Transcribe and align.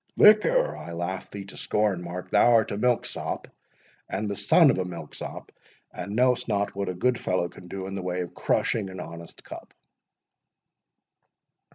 "Liquor!—I 0.17 0.93
laugh 0.93 1.29
thee 1.29 1.45
to 1.45 1.57
scorn, 1.57 2.01
Mark—thou 2.01 2.53
art 2.53 2.71
a 2.71 2.77
milksop, 2.79 3.47
and 4.09 4.27
the 4.27 4.35
son 4.35 4.71
of 4.71 4.79
a 4.79 4.83
milksop, 4.83 5.51
and 5.93 6.15
know'st 6.15 6.47
not 6.47 6.73
what 6.73 6.89
a 6.89 6.95
good 6.95 7.19
fellow 7.19 7.49
can 7.49 7.67
do 7.67 7.85
in 7.85 7.93
the 7.93 8.01
way 8.01 8.21
of 8.21 8.33
crushing 8.33 8.89
an 8.89 8.99
honest 8.99 9.43
cup." 9.43 9.75